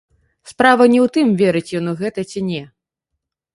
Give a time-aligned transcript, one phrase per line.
[0.51, 2.63] Справа не ў тым, верыць ён у гэта ці не.